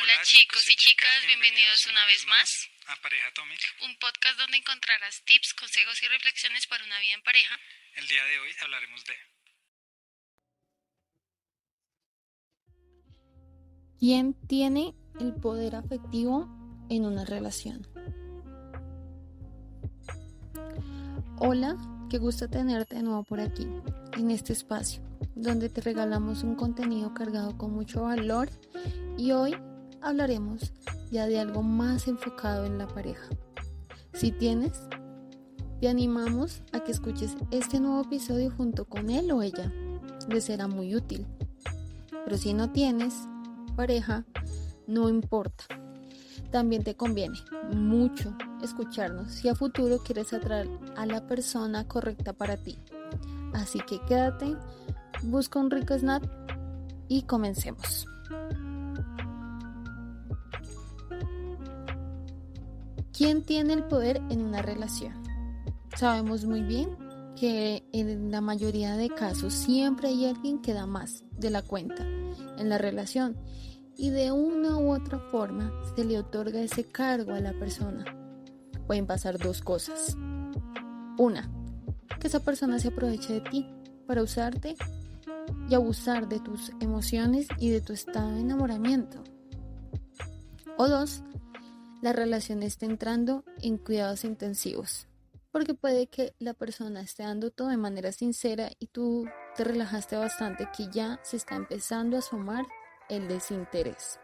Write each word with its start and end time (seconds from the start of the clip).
Hola 0.00 0.22
chicos 0.22 0.70
y 0.70 0.76
chicas, 0.76 1.26
bienvenidos 1.26 1.88
una 1.90 2.06
vez 2.06 2.24
más 2.28 2.68
a 2.86 3.02
Pareja 3.02 3.26
Atomic. 3.28 3.58
un 3.84 3.96
podcast 3.98 4.38
donde 4.38 4.58
encontrarás 4.58 5.24
tips, 5.24 5.54
consejos 5.54 6.00
y 6.04 6.06
reflexiones 6.06 6.68
para 6.68 6.84
una 6.84 7.00
vida 7.00 7.14
en 7.14 7.22
pareja. 7.22 7.58
El 7.96 8.06
día 8.06 8.24
de 8.24 8.38
hoy 8.38 8.50
hablaremos 8.60 9.04
de 9.06 9.14
¿Quién 13.98 14.34
tiene 14.46 14.94
el 15.18 15.34
poder 15.34 15.74
afectivo 15.74 16.46
en 16.90 17.04
una 17.04 17.24
relación? 17.24 17.82
Hola, 21.38 21.76
qué 22.08 22.18
gusto 22.18 22.48
tenerte 22.48 22.94
de 22.94 23.02
nuevo 23.02 23.24
por 23.24 23.40
aquí, 23.40 23.66
en 24.16 24.30
este 24.30 24.52
espacio, 24.52 25.02
donde 25.34 25.68
te 25.68 25.80
regalamos 25.80 26.44
un 26.44 26.54
contenido 26.54 27.12
cargado 27.14 27.58
con 27.58 27.72
mucho 27.72 28.02
valor 28.02 28.48
y 29.16 29.32
hoy 29.32 29.56
hablaremos 30.02 30.72
ya 31.10 31.26
de 31.26 31.40
algo 31.40 31.62
más 31.62 32.08
enfocado 32.08 32.64
en 32.64 32.78
la 32.78 32.86
pareja. 32.86 33.28
Si 34.12 34.32
tienes, 34.32 34.72
te 35.80 35.88
animamos 35.88 36.62
a 36.72 36.80
que 36.80 36.92
escuches 36.92 37.36
este 37.50 37.80
nuevo 37.80 38.02
episodio 38.02 38.50
junto 38.50 38.84
con 38.84 39.10
él 39.10 39.30
o 39.30 39.42
ella. 39.42 39.72
Les 40.28 40.44
será 40.44 40.66
muy 40.66 40.94
útil. 40.94 41.26
Pero 42.24 42.36
si 42.36 42.52
no 42.52 42.70
tienes 42.70 43.14
pareja, 43.76 44.24
no 44.86 45.08
importa. 45.08 45.64
También 46.50 46.82
te 46.82 46.96
conviene 46.96 47.38
mucho 47.72 48.34
escucharnos 48.62 49.32
si 49.32 49.48
a 49.48 49.54
futuro 49.54 49.98
quieres 49.98 50.32
atraer 50.32 50.68
a 50.96 51.06
la 51.06 51.26
persona 51.26 51.86
correcta 51.86 52.32
para 52.32 52.56
ti. 52.56 52.78
Así 53.52 53.80
que 53.80 54.00
quédate, 54.00 54.56
busca 55.22 55.58
un 55.58 55.70
rico 55.70 55.94
snack 55.94 56.28
y 57.08 57.22
comencemos. 57.22 58.06
¿Quién 63.18 63.42
tiene 63.42 63.72
el 63.72 63.82
poder 63.82 64.22
en 64.30 64.42
una 64.42 64.62
relación? 64.62 65.12
Sabemos 65.96 66.44
muy 66.44 66.62
bien 66.62 66.96
que 67.34 67.82
en 67.92 68.30
la 68.30 68.40
mayoría 68.40 68.96
de 68.96 69.08
casos 69.08 69.54
siempre 69.54 70.06
hay 70.06 70.26
alguien 70.26 70.62
que 70.62 70.72
da 70.72 70.86
más 70.86 71.24
de 71.32 71.50
la 71.50 71.62
cuenta 71.62 72.06
en 72.58 72.68
la 72.68 72.78
relación 72.78 73.36
y 73.96 74.10
de 74.10 74.30
una 74.30 74.76
u 74.76 74.94
otra 74.94 75.18
forma 75.18 75.72
se 75.96 76.04
le 76.04 76.16
otorga 76.16 76.60
ese 76.60 76.84
cargo 76.84 77.32
a 77.32 77.40
la 77.40 77.52
persona. 77.54 78.04
Pueden 78.86 79.08
pasar 79.08 79.36
dos 79.36 79.62
cosas. 79.62 80.16
Una, 81.18 81.50
que 82.20 82.28
esa 82.28 82.38
persona 82.38 82.78
se 82.78 82.86
aproveche 82.86 83.32
de 83.32 83.40
ti 83.40 83.66
para 84.06 84.22
usarte 84.22 84.76
y 85.68 85.74
abusar 85.74 86.28
de 86.28 86.38
tus 86.38 86.70
emociones 86.78 87.48
y 87.58 87.70
de 87.70 87.80
tu 87.80 87.94
estado 87.94 88.30
de 88.30 88.42
enamoramiento. 88.42 89.24
O 90.76 90.86
dos, 90.86 91.24
la 92.00 92.12
relación 92.12 92.62
esté 92.62 92.86
entrando 92.86 93.44
en 93.62 93.78
cuidados 93.78 94.24
intensivos. 94.24 95.06
Porque 95.50 95.74
puede 95.74 96.06
que 96.06 96.34
la 96.38 96.54
persona 96.54 97.00
esté 97.00 97.22
dando 97.22 97.50
todo 97.50 97.68
de 97.68 97.76
manera 97.76 98.12
sincera 98.12 98.70
y 98.78 98.86
tú 98.88 99.26
te 99.56 99.64
relajaste 99.64 100.16
bastante 100.16 100.68
que 100.76 100.88
ya 100.90 101.18
se 101.22 101.36
está 101.36 101.56
empezando 101.56 102.16
a 102.16 102.20
asomar 102.20 102.66
el 103.08 103.26
desinterés. 103.28 104.20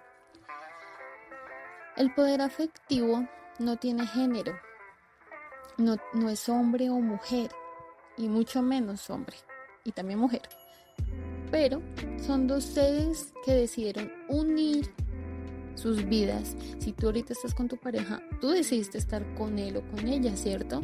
El 1.96 2.12
poder 2.14 2.42
afectivo 2.42 3.26
no 3.58 3.76
tiene 3.76 4.06
género, 4.06 4.54
no, 5.78 5.96
no 6.12 6.28
es 6.28 6.48
hombre 6.48 6.90
o 6.90 6.94
mujer, 6.94 7.50
y 8.16 8.28
mucho 8.28 8.62
menos 8.62 9.08
hombre, 9.10 9.36
y 9.84 9.92
también 9.92 10.18
mujer. 10.18 10.42
Pero 11.50 11.82
son 12.18 12.46
dos 12.46 12.64
seres 12.64 13.32
que 13.44 13.52
decidieron 13.52 14.12
unir 14.28 14.92
sus 15.74 16.04
vidas. 16.04 16.56
Si 16.78 16.92
tú 16.92 17.06
ahorita 17.06 17.32
estás 17.32 17.54
con 17.54 17.68
tu 17.68 17.76
pareja, 17.76 18.22
tú 18.40 18.50
decidiste 18.50 18.98
estar 18.98 19.24
con 19.34 19.58
él 19.58 19.76
o 19.76 19.82
con 19.90 20.06
ella, 20.08 20.36
¿cierto? 20.36 20.82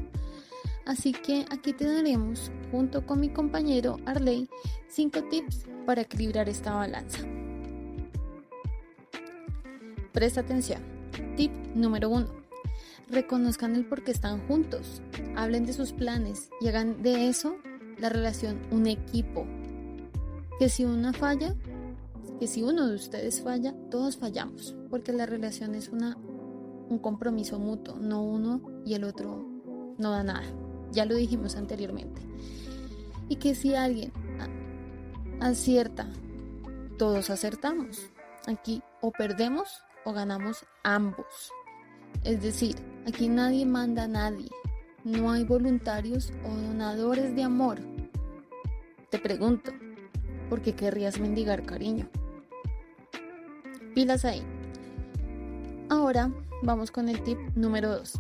Así 0.86 1.12
que 1.12 1.44
aquí 1.50 1.72
te 1.72 1.84
daremos, 1.84 2.51
junto 2.70 3.06
con 3.06 3.20
mi 3.20 3.28
compañero 3.28 3.98
Arley, 4.06 4.48
5 4.89 5.24
tips 5.24 5.67
para 5.86 6.02
equilibrar 6.02 6.48
esta 6.48 6.74
balanza. 6.74 7.20
Presta 10.12 10.40
atención. 10.40 10.83
Tip 11.36 11.52
número 11.74 12.11
1. 12.11 12.27
Reconozcan 13.08 13.77
el 13.77 13.84
por 13.84 14.02
qué 14.02 14.11
están 14.11 14.46
juntos. 14.46 15.02
Hablen 15.36 15.67
de 15.67 15.72
sus 15.72 15.92
planes 15.92 16.51
y 16.61 16.68
hagan 16.68 17.02
de 17.02 17.28
eso 17.28 17.57
la 17.98 18.08
relación 18.08 18.61
un 18.70 18.86
equipo. 18.86 19.46
Que 20.58 20.68
si 20.68 20.84
una 20.84 21.12
falla, 21.12 21.55
que 22.40 22.46
si 22.46 22.62
uno 22.62 22.89
de 22.89 22.95
ustedes 22.95 23.42
falla, 23.42 23.74
todos 23.90 24.17
fallamos, 24.17 24.74
porque 24.89 25.12
la 25.12 25.27
relación 25.27 25.74
es 25.74 25.90
una, 25.90 26.17
un 26.17 26.98
compromiso 26.98 27.58
mutuo, 27.58 27.96
no 27.96 28.23
uno 28.23 28.62
y 28.86 28.95
el 28.95 29.05
otro 29.05 29.46
no 29.98 30.11
da 30.11 30.24
nada. 30.24 30.51
Ya 30.90 31.05
lo 31.05 31.17
dijimos 31.17 31.55
anteriormente. 31.56 32.23
Y 33.28 33.36
que 33.36 33.55
si 33.55 33.74
alguien 33.74 34.11
acierta, 35.39 36.08
todos 36.96 37.28
acertamos. 37.28 38.11
Aquí 38.46 38.83
o 39.02 39.11
perdemos 39.12 39.83
o 40.07 40.14
ganamos 40.14 40.64
ambos. 40.83 41.52
Es 42.24 42.42
decir, 42.42 42.77
aquí 43.07 43.28
nadie 43.28 43.67
manda 43.67 44.05
a 44.05 44.08
nadie. 44.08 44.48
No 45.05 45.30
hay 45.30 45.45
voluntarios 45.45 46.33
o 46.46 46.48
donadores 46.48 47.36
de 47.36 47.42
amor. 47.42 47.80
Te 49.11 49.18
pregunto, 49.18 49.72
¿por 50.48 50.62
qué 50.62 50.74
querrías 50.74 51.20
mendigar 51.20 51.67
cariño? 51.67 52.08
Pilas 54.00 54.24
ahí. 54.24 54.42
Ahora 55.90 56.33
vamos 56.62 56.90
con 56.90 57.11
el 57.11 57.22
tip 57.22 57.36
número 57.55 57.90
2. 57.90 58.14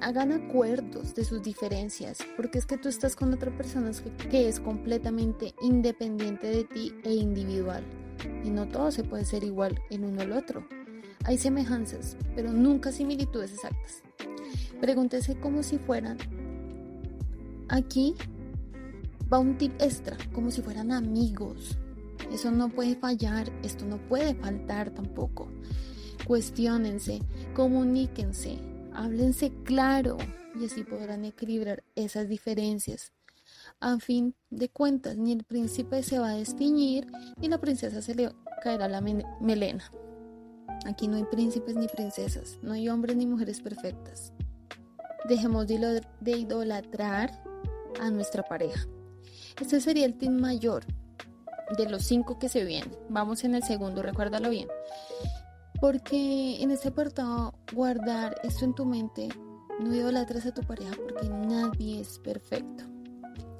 Hagan 0.00 0.32
acuerdos 0.32 1.14
de 1.14 1.24
sus 1.24 1.44
diferencias, 1.44 2.18
porque 2.36 2.58
es 2.58 2.66
que 2.66 2.76
tú 2.76 2.88
estás 2.88 3.14
con 3.14 3.32
otra 3.32 3.56
persona 3.56 3.92
que, 4.28 4.48
es 4.48 4.58
completamente 4.58 5.54
independiente 5.62 6.48
de 6.48 6.64
ti 6.64 6.92
e 7.04 7.14
individual. 7.14 7.84
Y 8.42 8.50
no 8.50 8.66
todo 8.66 8.90
se 8.90 9.04
puede 9.04 9.24
ser 9.24 9.44
igual 9.44 9.80
en 9.90 10.02
uno 10.02 10.22
al 10.22 10.32
otro. 10.32 10.66
Hay 11.22 11.38
semejanzas, 11.38 12.16
pero 12.34 12.52
nunca 12.52 12.90
similitudes 12.90 13.52
exactas. 13.52 14.02
Pregúntese 14.80 15.36
como 15.36 15.62
si 15.62 15.78
fueran. 15.78 16.18
Aquí 17.68 18.16
va 19.32 19.38
un 19.38 19.56
tip 19.56 19.72
extra, 19.80 20.16
como 20.32 20.50
si 20.50 20.62
fueran 20.62 20.90
amigos, 20.90 21.78
eso 22.32 22.50
no 22.50 22.68
puede 22.68 22.96
fallar, 22.96 23.50
esto 23.62 23.84
no 23.84 23.98
puede 24.08 24.34
faltar 24.34 24.90
tampoco. 24.90 25.48
Cuestiónense, 26.26 27.20
comuníquense, 27.54 28.58
háblense 28.92 29.52
claro 29.64 30.16
y 30.58 30.66
así 30.66 30.82
podrán 30.82 31.24
equilibrar 31.24 31.84
esas 31.94 32.28
diferencias. 32.28 33.12
A 33.80 33.98
fin 33.98 34.34
de 34.50 34.68
cuentas, 34.68 35.16
ni 35.16 35.32
el 35.32 35.44
príncipe 35.44 36.02
se 36.02 36.18
va 36.18 36.30
a 36.30 36.36
destiñir 36.36 37.06
ni 37.40 37.48
la 37.48 37.58
princesa 37.58 38.02
se 38.02 38.14
le 38.14 38.32
caerá 38.62 38.88
la 38.88 39.00
melena. 39.00 39.84
Aquí 40.84 41.08
no 41.08 41.16
hay 41.16 41.24
príncipes 41.24 41.76
ni 41.76 41.86
princesas, 41.88 42.58
no 42.62 42.72
hay 42.72 42.88
hombres 42.88 43.16
ni 43.16 43.26
mujeres 43.26 43.60
perfectas. 43.60 44.32
Dejemos 45.28 45.66
de 45.66 46.02
idolatrar 46.24 47.42
a 48.00 48.10
nuestra 48.10 48.42
pareja. 48.42 48.86
Este 49.60 49.80
sería 49.80 50.06
el 50.06 50.18
team 50.18 50.40
mayor 50.40 50.84
de 51.76 51.88
los 51.88 52.02
cinco 52.02 52.38
que 52.38 52.48
se 52.48 52.64
vienen. 52.64 52.96
Vamos 53.08 53.44
en 53.44 53.54
el 53.54 53.62
segundo, 53.62 54.02
recuérdalo 54.02 54.50
bien. 54.50 54.68
Porque 55.80 56.62
en 56.62 56.70
este 56.70 56.88
apartado, 56.88 57.54
guardar 57.72 58.36
esto 58.42 58.64
en 58.64 58.74
tu 58.74 58.86
mente, 58.86 59.28
no 59.80 59.94
idolatras 59.94 60.46
a 60.46 60.54
tu 60.54 60.62
pareja 60.62 60.94
porque 60.96 61.28
nadie 61.28 62.00
es 62.00 62.18
perfecto. 62.18 62.84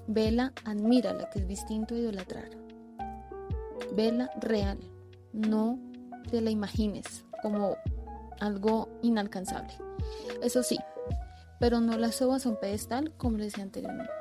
Vela, 0.07 0.53
admírala, 0.65 1.29
que 1.31 1.41
es 1.41 1.49
distinto 1.49 1.95
a 1.95 1.99
idolatrar. 1.99 2.51
Vela 3.95 4.31
real, 4.41 4.79
no 5.33 5.79
te 6.31 6.41
la 6.41 6.51
imagines 6.51 7.25
como 7.43 7.77
algo 8.41 8.89
inalcanzable. 9.03 9.75
Eso 10.43 10.63
sí, 10.63 10.79
pero 11.59 11.81
no 11.81 11.99
la 11.99 12.13
subas 12.13 12.47
a 12.47 12.51
un 12.51 12.61
pedestal 12.61 13.13
como 13.17 13.37
les 13.37 13.49
decía 13.49 13.65
anteriormente. 13.65 14.13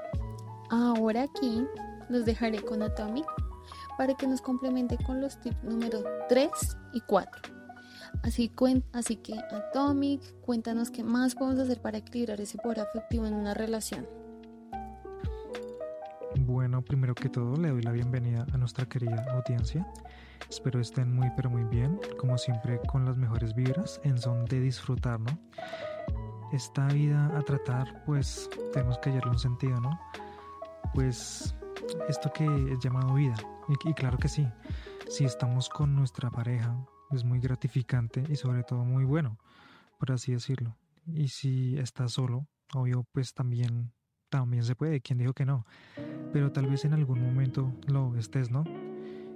Ahora 0.70 1.24
aquí 1.24 1.66
los 2.10 2.26
dejaré 2.26 2.62
con 2.62 2.82
Atomic 2.82 3.26
para 3.98 4.16
que 4.16 4.28
nos 4.28 4.42
complemente 4.42 4.98
con 4.98 5.22
los 5.22 5.40
tips 5.40 5.64
número 5.64 6.04
3 6.30 6.50
y 6.94 7.02
4. 7.02 7.56
Así, 8.24 8.52
así 8.94 9.18
que 9.18 9.34
Atomic, 9.52 10.22
cuéntanos 10.42 10.90
qué 10.90 11.04
más 11.04 11.36
podemos 11.36 11.60
hacer 11.60 11.82
para 11.82 11.98
equilibrar 11.98 12.40
ese 12.42 12.58
poder 12.58 12.82
afectivo 12.82 13.26
en 13.26 13.34
una 13.34 13.54
relación. 13.54 14.08
Bueno, 16.40 16.82
primero 16.82 17.16
que 17.16 17.30
todo 17.30 17.56
le 17.56 17.70
doy 17.70 17.82
la 17.82 17.92
bienvenida 17.92 18.46
a 18.54 18.58
nuestra 18.58 18.86
querida 18.86 19.26
audiencia. 19.32 19.88
Espero 20.50 20.80
estén 20.80 21.14
muy 21.14 21.30
pero 21.36 21.50
muy 21.50 21.64
bien, 21.64 22.00
como 22.18 22.38
siempre 22.38 22.80
con 22.88 23.06
las 23.06 23.18
mejores 23.18 23.56
vibras 23.56 24.00
en 24.04 24.18
son 24.18 24.46
de 24.46 24.60
disfrutar, 24.60 25.20
¿no? 25.20 25.40
Esta 26.52 26.88
vida 26.88 27.32
a 27.36 27.42
tratar, 27.42 28.04
pues 28.06 28.50
tenemos 28.74 28.98
que 29.00 29.10
hallarle 29.10 29.32
un 29.32 29.40
sentido, 29.40 29.80
¿no? 29.80 30.00
Pues 30.94 31.56
esto 32.08 32.32
que 32.34 32.46
es 32.72 32.80
llamado 32.80 33.14
vida, 33.16 33.36
y, 33.84 33.94
claro 33.94 34.18
que 34.18 34.28
sí, 34.28 34.48
si 35.08 35.26
estamos 35.26 35.70
con 35.70 35.96
nuestra 35.96 36.30
pareja, 36.30 36.76
es 37.12 37.24
muy 37.24 37.40
gratificante 37.40 38.24
y 38.30 38.36
sobre 38.36 38.64
todo 38.64 38.84
muy 38.84 39.06
bueno, 39.06 39.38
por 40.00 40.12
así 40.12 40.32
decirlo. 40.32 40.76
Y 41.08 41.28
si 41.28 41.78
estás 41.78 42.14
solo, 42.14 42.48
obvio, 42.74 43.06
pues 43.12 43.34
también, 43.34 43.92
también 44.30 44.64
se 44.64 44.76
puede, 44.76 45.02
quien 45.02 45.20
dijo 45.20 45.34
que 45.34 45.46
no, 45.46 45.66
pero 46.34 46.52
tal 46.52 46.68
vez 46.68 46.86
en 46.86 46.94
algún 46.94 47.22
momento 47.22 47.72
lo 47.88 48.16
estés, 48.16 48.52
¿no? 48.52 48.64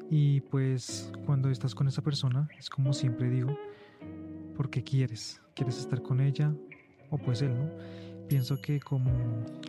Y 0.10 0.42
pues 0.42 1.12
cuando 1.26 1.50
estás 1.50 1.76
con 1.76 1.88
esa 1.88 2.02
persona, 2.02 2.50
es 2.58 2.70
como 2.70 2.94
siempre 2.94 3.30
digo, 3.30 3.56
porque 4.56 4.84
quieres, 4.84 5.42
quieres 5.56 5.80
estar 5.80 6.02
con 6.02 6.20
ella 6.20 6.54
o 7.12 7.18
pues 7.18 7.42
él, 7.42 7.56
¿no? 7.56 7.70
Pienso 8.30 8.62
que 8.62 8.80
como 8.80 9.10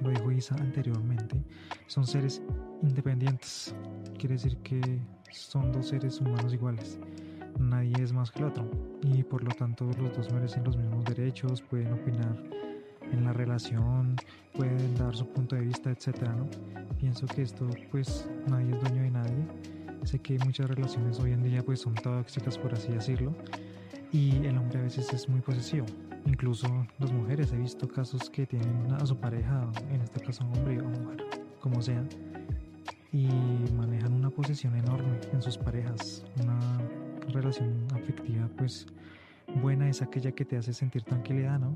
lo 0.02 0.10
dijo 0.10 0.30
Isa 0.30 0.54
anteriormente, 0.56 1.42
son 1.86 2.06
seres 2.06 2.42
independientes. 2.82 3.74
Quiere 4.18 4.34
decir 4.34 4.58
que 4.58 5.00
son 5.32 5.72
dos 5.72 5.88
seres 5.88 6.20
humanos 6.20 6.52
iguales. 6.52 7.00
Nadie 7.58 7.94
es 8.02 8.12
más 8.12 8.30
que 8.30 8.40
el 8.40 8.44
otro. 8.44 8.70
Y 9.02 9.22
por 9.22 9.42
lo 9.42 9.50
tanto 9.52 9.86
los 9.98 10.14
dos 10.14 10.30
merecen 10.30 10.62
los 10.64 10.76
mismos 10.76 11.06
derechos, 11.06 11.62
pueden 11.62 11.90
opinar 11.94 12.36
en 13.10 13.24
la 13.24 13.32
relación, 13.32 14.14
pueden 14.52 14.94
dar 14.94 15.16
su 15.16 15.26
punto 15.26 15.56
de 15.56 15.62
vista, 15.62 15.90
etcétera, 15.90 16.34
¿no? 16.34 16.46
Pienso 16.98 17.26
que 17.26 17.40
esto 17.40 17.66
pues 17.90 18.28
nadie 18.46 18.74
es 18.74 18.80
dueño 18.82 19.02
de 19.04 19.10
nadie. 19.10 19.46
Sé 20.04 20.18
que 20.18 20.38
muchas 20.44 20.68
relaciones 20.68 21.18
hoy 21.18 21.32
en 21.32 21.42
día 21.42 21.62
pues 21.64 21.80
son 21.80 21.94
tóxicas 21.94 22.58
por 22.58 22.74
así 22.74 22.92
decirlo 22.92 23.34
y 24.12 24.36
el 24.44 24.58
hombre 24.58 24.80
a 24.80 24.82
veces 24.82 25.10
es 25.14 25.28
muy 25.30 25.40
posesivo 25.40 25.86
Incluso 26.26 26.86
las 26.98 27.12
mujeres, 27.12 27.52
he 27.52 27.56
visto 27.56 27.88
casos 27.88 28.28
que 28.30 28.46
tienen 28.46 28.92
a 28.92 29.06
su 29.06 29.16
pareja, 29.16 29.68
en 29.90 30.00
este 30.00 30.20
caso 30.20 30.44
hombre 30.44 30.80
o 30.80 30.88
mujer, 30.88 31.24
como 31.60 31.80
sea, 31.82 32.04
y 33.12 33.28
manejan 33.76 34.12
una 34.12 34.30
posesión 34.30 34.76
enorme 34.76 35.18
en 35.32 35.42
sus 35.42 35.58
parejas. 35.58 36.24
Una 36.42 36.78
relación 37.32 37.86
afectiva, 37.94 38.48
pues 38.56 38.86
buena 39.62 39.88
es 39.88 40.02
aquella 40.02 40.32
que 40.32 40.44
te 40.44 40.56
hace 40.56 40.72
sentir 40.72 41.02
tranquilidad, 41.02 41.58
¿no? 41.58 41.74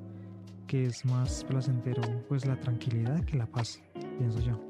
Que 0.67 0.85
es 0.85 1.05
más 1.05 1.45
placentero, 1.45 2.03
pues 2.29 2.47
la 2.47 2.59
tranquilidad 2.59 3.25
que 3.25 3.37
la 3.37 3.47
paz, 3.47 3.83
pienso 4.19 4.41
yo. 4.41 4.61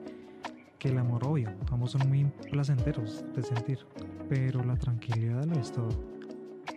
Que 0.79 0.89
el 0.89 0.99
amor, 0.99 1.25
obvio, 1.27 1.51
ambos 1.71 1.93
son 1.93 2.09
muy 2.09 2.25
placenteros 2.51 3.25
de 3.35 3.43
sentir, 3.43 3.79
pero 4.29 4.63
la 4.65 4.77
tranquilidad 4.77 5.45
lo 5.45 5.59
es 5.59 5.73
todo. 5.73 6.14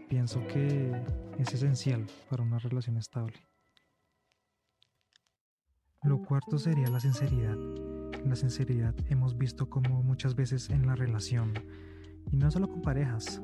Pienso 0.07 0.39
que 0.47 0.91
es 1.37 1.53
esencial 1.53 2.07
para 2.29 2.41
una 2.41 2.59
relación 2.59 2.95
estable. 2.95 3.35
Lo 6.03 6.21
cuarto 6.21 6.57
sería 6.57 6.87
la 6.87 7.01
sinceridad. 7.01 7.57
La 8.25 8.37
sinceridad 8.37 8.95
hemos 9.09 9.37
visto 9.37 9.69
como 9.69 10.01
muchas 10.03 10.33
veces 10.33 10.69
en 10.69 10.87
la 10.87 10.95
relación, 10.95 11.53
y 12.31 12.37
no 12.37 12.49
solo 12.49 12.69
con 12.69 12.81
parejas. 12.81 13.41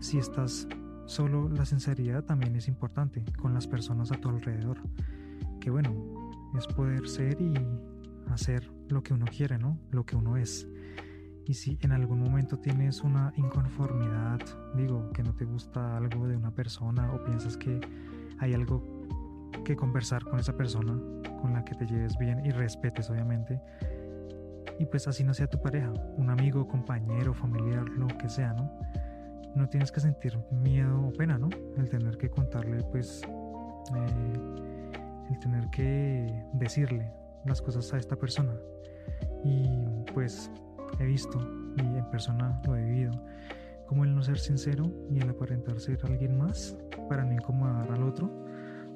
Si 0.00 0.18
estás 0.18 0.68
solo, 1.06 1.48
la 1.48 1.64
sinceridad 1.64 2.24
también 2.24 2.56
es 2.56 2.68
importante 2.68 3.24
con 3.38 3.54
las 3.54 3.66
personas 3.66 4.12
a 4.12 4.20
tu 4.20 4.28
alrededor. 4.28 4.82
Que 5.60 5.70
bueno, 5.70 5.94
es 6.58 6.66
poder 6.66 7.08
ser 7.08 7.40
y 7.40 7.54
hacer 8.30 8.70
lo 8.88 9.02
que 9.02 9.14
uno 9.14 9.24
quiere, 9.24 9.58
¿no? 9.58 9.78
Lo 9.92 10.04
que 10.04 10.14
uno 10.14 10.36
es. 10.36 10.68
Y 11.50 11.54
si 11.54 11.76
en 11.80 11.90
algún 11.90 12.20
momento 12.20 12.60
tienes 12.60 13.02
una 13.02 13.32
inconformidad, 13.34 14.38
digo, 14.76 15.10
que 15.10 15.24
no 15.24 15.34
te 15.34 15.44
gusta 15.44 15.96
algo 15.96 16.28
de 16.28 16.36
una 16.36 16.54
persona 16.54 17.12
o 17.12 17.24
piensas 17.24 17.56
que 17.56 17.80
hay 18.38 18.54
algo 18.54 18.80
que 19.64 19.74
conversar 19.74 20.22
con 20.22 20.38
esa 20.38 20.56
persona 20.56 20.92
con 21.42 21.52
la 21.52 21.64
que 21.64 21.74
te 21.74 21.86
lleves 21.86 22.16
bien 22.18 22.46
y 22.46 22.52
respetes 22.52 23.10
obviamente, 23.10 23.60
y 24.78 24.86
pues 24.86 25.08
así 25.08 25.24
no 25.24 25.34
sea 25.34 25.48
tu 25.48 25.60
pareja, 25.60 25.92
un 26.16 26.30
amigo, 26.30 26.68
compañero, 26.68 27.34
familiar, 27.34 27.88
lo 27.88 28.06
que 28.06 28.28
sea, 28.28 28.52
¿no? 28.52 28.70
No 29.56 29.68
tienes 29.68 29.90
que 29.90 29.98
sentir 29.98 30.38
miedo 30.52 31.08
o 31.08 31.12
pena, 31.12 31.36
¿no? 31.36 31.48
El 31.76 31.88
tener 31.88 32.16
que 32.16 32.30
contarle, 32.30 32.84
pues, 32.92 33.22
eh, 33.26 34.32
el 35.28 35.38
tener 35.40 35.68
que 35.70 36.44
decirle 36.52 37.12
las 37.44 37.60
cosas 37.60 37.92
a 37.92 37.98
esta 37.98 38.14
persona. 38.14 38.54
Y 39.42 40.04
pues 40.14 40.48
he 40.98 41.06
visto 41.06 41.38
y 41.76 41.80
en 41.80 42.10
persona 42.10 42.60
lo 42.66 42.76
he 42.76 42.84
vivido, 42.84 43.12
como 43.86 44.04
el 44.04 44.14
no 44.14 44.22
ser 44.22 44.38
sincero 44.38 44.90
y 45.10 45.18
el 45.18 45.28
aparentar 45.30 45.80
ser 45.80 45.98
alguien 46.04 46.38
más 46.38 46.76
para 47.08 47.24
no 47.24 47.32
incomodar 47.32 47.90
al 47.90 48.02
otro 48.02 48.30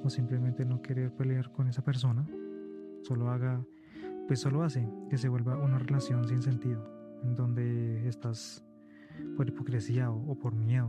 o 0.02 0.10
simplemente 0.10 0.64
no 0.64 0.82
querer 0.82 1.12
pelear 1.12 1.50
con 1.50 1.68
esa 1.68 1.82
persona, 1.82 2.26
solo 3.02 3.30
haga, 3.30 3.64
pues 4.26 4.40
solo 4.40 4.62
hace 4.62 4.88
que 5.08 5.16
se 5.16 5.28
vuelva 5.28 5.56
una 5.56 5.78
relación 5.78 6.28
sin 6.28 6.42
sentido, 6.42 6.84
en 7.22 7.34
donde 7.34 8.06
estás 8.06 8.64
por 9.36 9.48
hipocresía 9.48 10.10
o, 10.10 10.34
por 10.38 10.54
miedo, 10.54 10.88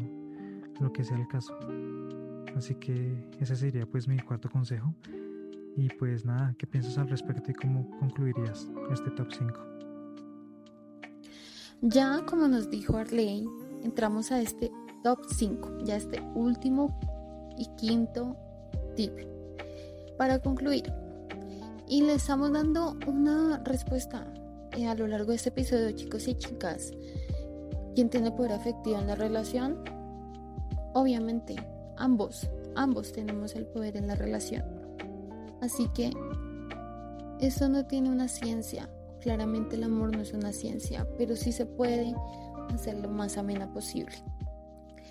lo 0.81 0.91
que 0.91 1.03
sea 1.03 1.17
el 1.17 1.27
caso. 1.27 1.57
Así 2.55 2.75
que 2.75 3.29
ese 3.39 3.55
sería 3.55 3.85
pues 3.85 4.07
mi 4.07 4.19
cuarto 4.19 4.49
consejo. 4.49 4.93
Y 5.77 5.89
pues 5.89 6.25
nada, 6.25 6.55
¿qué 6.57 6.67
piensas 6.67 6.97
al 6.97 7.09
respecto 7.09 7.51
y 7.51 7.53
cómo 7.53 7.89
concluirías 7.99 8.69
este 8.91 9.11
top 9.11 9.27
5? 9.31 9.84
Ya 11.81 12.25
como 12.27 12.47
nos 12.47 12.69
dijo 12.69 12.97
Arley, 12.97 13.45
entramos 13.83 14.31
a 14.31 14.41
este 14.41 14.71
top 15.03 15.19
5, 15.29 15.79
ya 15.83 15.97
este 15.97 16.21
último 16.33 16.97
y 17.57 17.67
quinto 17.75 18.35
tip. 18.95 19.11
Para 20.17 20.39
concluir, 20.39 20.91
y 21.87 22.01
le 22.01 22.15
estamos 22.15 22.51
dando 22.51 22.97
una 23.05 23.61
respuesta 23.63 24.25
eh, 24.71 24.87
a 24.87 24.95
lo 24.95 25.07
largo 25.07 25.31
de 25.31 25.35
este 25.35 25.49
episodio, 25.49 25.91
chicos 25.91 26.27
y 26.27 26.35
chicas. 26.35 26.91
¿Quién 27.93 28.09
tiene 28.09 28.31
poder 28.31 28.53
afectivo 28.53 28.97
en 28.97 29.07
la 29.07 29.15
relación? 29.15 29.83
Obviamente, 30.93 31.55
ambos, 31.97 32.49
ambos 32.75 33.11
tenemos 33.11 33.55
el 33.55 33.67
poder 33.67 33.97
en 33.97 34.07
la 34.07 34.15
relación. 34.15 34.63
Así 35.61 35.87
que 35.93 36.11
eso 37.39 37.69
no 37.69 37.85
tiene 37.85 38.09
una 38.09 38.27
ciencia, 38.27 38.89
Claramente 39.25 39.75
el 39.75 39.83
amor 39.83 40.15
no 40.15 40.21
es 40.21 40.33
una 40.33 40.53
ciencia, 40.53 41.07
pero 41.17 41.35
sí 41.35 41.51
se 41.51 41.65
puede 41.65 42.13
hacer 42.69 42.99
lo 42.99 43.09
más 43.09 43.39
amena 43.39 43.73
posible. 43.73 44.13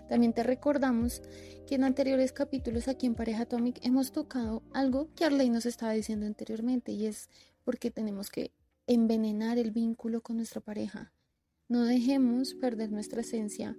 También 0.08 0.32
te 0.32 0.44
recordamos 0.44 1.20
que 1.66 1.74
en 1.74 1.82
anteriores 1.82 2.30
capítulos 2.30 2.86
aquí 2.86 3.06
en 3.06 3.16
Pareja 3.16 3.42
Atomic 3.42 3.84
hemos 3.84 4.12
tocado 4.12 4.62
algo 4.72 5.08
que 5.16 5.24
Arley 5.24 5.50
nos 5.50 5.66
estaba 5.66 5.90
diciendo 5.94 6.26
anteriormente 6.26 6.92
y 6.92 7.06
es 7.06 7.28
porque 7.64 7.90
tenemos 7.90 8.30
que 8.30 8.52
envenenar 8.86 9.58
el 9.58 9.72
vínculo 9.72 10.20
con 10.20 10.36
nuestra 10.36 10.60
pareja. 10.60 11.12
No 11.68 11.82
dejemos 11.82 12.54
perder 12.54 12.92
nuestra 12.92 13.22
esencia 13.22 13.76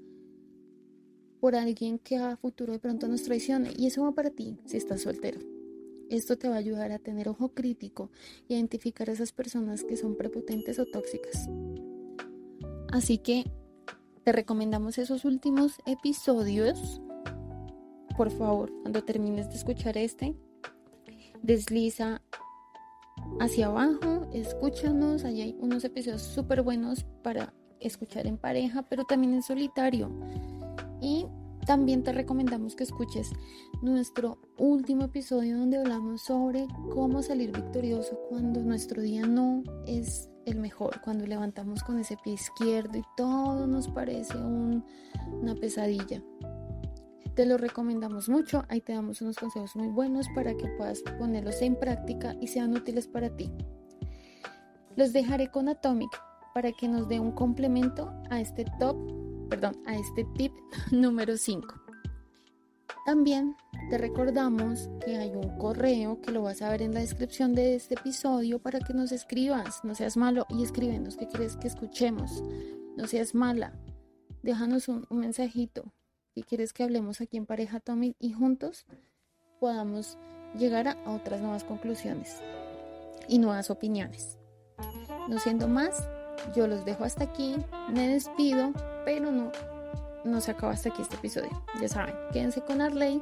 por 1.40 1.56
alguien 1.56 1.98
que 1.98 2.18
a 2.18 2.36
futuro 2.36 2.74
de 2.74 2.80
pronto 2.80 3.08
nos 3.08 3.24
traicione 3.24 3.72
y 3.74 3.88
eso 3.88 4.04
va 4.04 4.12
para 4.12 4.32
ti 4.32 4.58
si 4.65 4.75
estás 4.75 5.04
soltero. 5.04 5.55
Esto 6.10 6.38
te 6.38 6.48
va 6.48 6.56
a 6.56 6.60
ayudar 6.60 6.92
a 6.92 7.00
tener 7.00 7.30
ojo 7.30 7.50
crítico 7.50 8.12
y 8.48 8.54
identificar 8.54 9.10
a 9.10 9.14
esas 9.14 9.32
personas 9.32 9.84
que 9.84 9.98
son 9.98 10.16
prepotentes 10.16 10.80
o 10.80 10.86
tóxicas. 10.86 11.50
Así 12.92 13.18
que 13.18 13.44
te 14.24 14.32
recomendamos 14.32 14.98
esos 14.98 15.26
últimos 15.26 15.74
episodios. 15.86 17.02
Por 18.16 18.32
favor, 18.32 18.72
cuando 18.82 19.04
termines 19.04 19.50
de 19.50 19.56
escuchar 19.56 19.98
este, 19.98 20.36
desliza 21.42 22.22
hacia 23.40 23.68
abajo, 23.68 24.28
escúchanos. 24.34 25.26
Allí 25.26 25.42
hay 25.42 25.58
unos 25.60 25.84
episodios 25.84 26.22
súper 26.22 26.62
buenos 26.62 27.06
para 27.24 27.54
escuchar 27.80 28.28
en 28.28 28.38
pareja, 28.38 28.84
pero 28.84 29.06
también 29.06 29.34
en 29.34 29.44
solitario. 29.44 30.10
Y 31.02 31.26
también 31.65 32.03
te 32.03 32.13
recomendamos 32.13 32.75
que 32.75 32.84
escuches 32.84 33.31
nuestro 33.81 34.38
último 34.57 35.05
episodio 35.05 35.57
donde 35.57 35.77
hablamos 35.77 36.22
sobre 36.22 36.67
cómo 36.93 37.22
salir 37.22 37.51
victorioso 37.51 38.19
cuando 38.29 38.62
nuestro 38.62 39.01
día 39.01 39.25
no 39.25 39.63
es 39.88 40.29
el 40.45 40.60
mejor, 40.60 41.01
cuando 41.01 41.25
levantamos 41.25 41.84
con 41.84 42.00
ese 42.00 42.17
pie 42.24 42.34
izquierdo 42.34 42.98
y 42.98 43.03
todo 43.17 43.65
nos 43.67 43.88
parece 43.88 44.38
una 44.38 45.55
pesadilla. 45.60 46.22
Te 47.34 47.45
lo 47.45 47.57
recomendamos 47.57 48.29
mucho, 48.29 48.63
ahí 48.69 48.79
te 48.79 48.93
damos 48.93 49.22
unos 49.22 49.38
consejos 49.38 49.75
muy 49.75 49.89
buenos 49.89 50.27
para 50.36 50.55
que 50.55 50.67
puedas 50.77 51.01
ponerlos 51.19 51.62
en 51.62 51.75
práctica 51.75 52.36
y 52.39 52.48
sean 52.48 52.74
útiles 52.74 53.07
para 53.07 53.36
ti. 53.36 53.51
Los 54.95 55.12
dejaré 55.12 55.51
con 55.51 55.67
Atomic 55.67 56.12
para 56.53 56.72
que 56.72 56.88
nos 56.88 57.10
dé 57.10 57.19
un 57.19 57.34
complemento 57.34 58.13
a 58.29 58.39
este 58.39 58.65
top 58.79 58.95
perdón, 59.50 59.75
a 59.86 59.96
este 59.96 60.25
tip 60.36 60.54
número 60.92 61.38
5. 61.38 61.86
También 63.06 63.56
te 63.92 64.00
recordamos 64.00 64.90
que 65.06 65.18
hay 65.18 65.36
un 65.36 65.60
correo 65.60 66.20
que 66.22 66.32
lo 66.32 66.42
vas 66.42 66.64
a 66.64 66.70
ver 66.70 66.82
en 66.82 66.94
la 66.94 67.02
descripción 67.02 67.54
de 67.54 67.75
este 67.75 67.94
episodio 67.94 68.58
para 68.58 68.80
que 68.80 68.96
nos 68.96 69.12
escribas, 69.12 69.84
no 69.84 69.94
seas 69.94 70.18
malo 70.18 70.48
y 70.50 70.64
escríbenos. 70.64 71.16
Qué 71.16 71.28
quieres 71.28 71.56
que 71.56 71.68
escuchemos, 71.68 72.44
no 72.98 73.06
seas 73.06 73.36
mala, 73.36 73.74
déjanos 74.42 74.88
un, 74.88 75.06
mensajito. 75.12 75.94
Que 76.34 76.44
quieres 76.44 76.74
que 76.74 76.84
hablemos 76.84 77.22
aquí 77.22 77.38
en 77.38 77.46
Pareja 77.46 77.80
Tommy 77.80 78.16
y 78.20 78.34
juntos 78.34 78.86
podamos 79.60 80.18
llegar 80.58 80.88
a 80.88 80.98
otras 81.12 81.40
nuevas 81.40 81.64
conclusiones 81.64 82.42
y 83.28 83.40
nuevas 83.40 83.70
opiniones. 83.70 84.38
No 85.30 85.40
siendo 85.40 85.68
más, 85.68 86.10
yo 86.56 86.68
los 86.68 86.86
dejo 86.86 87.04
hasta 87.04 87.25
aquí, 87.25 87.56
me 87.94 88.08
despido, 88.08 88.72
pero 89.06 89.32
no 89.32 89.51
no 90.25 90.42
se 90.42 90.51
acaba 90.51 90.74
hasta 90.74 90.89
aquí 90.89 91.01
este 91.01 91.15
episodio. 91.15 91.50
Ya 91.80 91.88
saben, 91.88 92.15
quédense 92.34 92.62
con 92.62 92.82
Arley, 92.82 93.22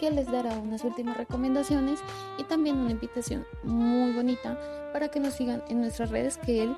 que 0.00 0.10
les 0.10 0.30
dará 0.30 0.58
unas 0.58 0.82
últimas 0.82 1.16
recomendaciones 1.16 2.00
y 2.38 2.44
también 2.44 2.78
una 2.78 2.90
invitación 2.90 3.46
muy 3.62 4.12
bonita 4.12 4.58
para 4.92 5.08
que 5.08 5.20
nos 5.20 5.34
sigan 5.34 5.62
en 5.68 5.80
nuestras 5.82 6.10
redes 6.10 6.38
que 6.38 6.62
él 6.62 6.76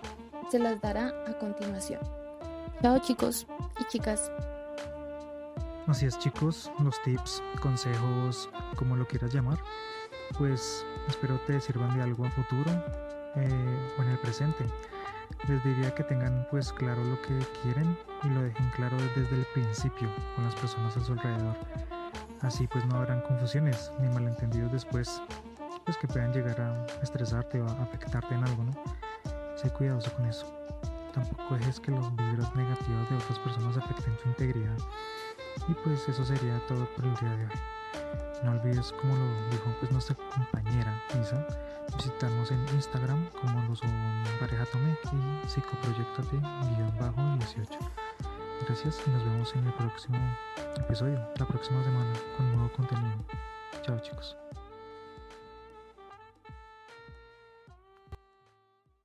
se 0.51 0.59
las 0.59 0.81
dará 0.81 1.15
a 1.27 1.39
continuación. 1.39 2.01
Chao 2.83 2.99
chicos 2.99 3.47
y 3.81 3.85
chicas. 3.85 4.31
Así 5.87 6.07
es 6.07 6.19
chicos, 6.19 6.71
los 6.83 7.01
tips, 7.03 7.43
consejos, 7.63 8.51
como 8.77 8.97
lo 8.97 9.07
quieras 9.07 9.33
llamar, 9.33 9.59
pues 10.39 10.85
espero 11.09 11.39
te 11.47 11.61
sirvan 11.61 11.97
de 11.97 12.03
algo 12.03 12.25
a 12.25 12.31
futuro 12.31 12.71
eh, 13.37 13.91
o 13.99 14.03
en 14.03 14.09
el 14.09 14.19
presente. 14.19 14.65
Les 15.49 15.63
diría 15.65 15.95
que 15.95 16.05
tengan 16.05 16.47
pues 16.51 16.73
claro 16.73 17.03
lo 17.05 17.21
que 17.23 17.39
quieren 17.63 17.97
y 18.23 18.29
lo 18.29 18.43
dejen 18.43 18.71
claro 18.71 18.97
desde 19.17 19.37
el 19.37 19.47
principio 19.55 20.09
con 20.35 20.45
las 20.45 20.55
personas 20.55 20.97
a 20.97 21.01
su 21.01 21.13
alrededor. 21.13 21.57
Así 22.43 22.67
pues 22.67 22.85
no 22.87 22.97
habrán 22.97 23.21
confusiones 23.23 23.91
ni 24.01 24.09
malentendidos 24.09 24.73
después 24.73 25.21
pues 25.85 25.97
que 25.97 26.07
puedan 26.07 26.33
llegar 26.33 26.61
a 26.61 26.87
estresarte 27.03 27.61
o 27.61 27.67
a 27.67 27.83
afectarte 27.83 28.35
en 28.35 28.45
algo, 28.45 28.65
¿no? 28.65 28.73
Sé 29.57 29.71
cuidadoso 29.71 30.13
con 30.13 30.27
eso. 30.27 30.47
Tampoco 31.13 31.57
dejes 31.57 31.81
que 31.81 31.91
los 31.91 32.15
vibras 32.17 32.55
negativos 32.55 33.11
de 33.11 33.17
otras 33.17 33.39
personas 33.41 33.77
afecten 33.77 34.17
tu 34.19 34.29
integridad. 34.29 34.79
Y 35.69 35.75
pues 35.75 36.09
eso 36.09 36.25
sería 36.25 36.61
todo 36.69 36.87
por 36.95 37.05
el 37.05 37.15
día 37.17 37.37
de 37.37 37.45
hoy. 37.45 38.30
No 38.43 38.53
olvides, 38.53 38.93
como 38.93 39.15
lo 39.17 39.27
dijo 39.51 39.75
pues 39.81 39.93
nuestra 39.93 40.17
compañera 40.17 40.99
Isa, 41.21 41.47
visitarnos 41.95 42.51
en 42.51 42.67
Instagram 42.75 43.29
como 43.41 43.63
lo 43.63 43.77
son 43.77 43.91
Pareja 44.39 44.65
Tome 44.67 44.97
y 45.05 45.47
psicoproyectate-18. 45.47 47.69
Gracias 48.67 49.03
y 49.07 49.11
nos 49.11 49.25
vemos 49.25 49.55
en 49.55 49.67
el 49.67 49.73
próximo 49.75 50.19
episodio, 50.79 51.21
la 51.39 51.47
próxima 51.47 51.85
semana, 51.85 52.13
con 52.37 52.53
nuevo 52.53 52.71
contenido. 52.73 53.25
Chao 53.83 53.99
chicos. 54.01 54.37